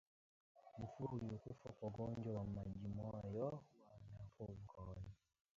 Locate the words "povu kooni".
4.37-5.11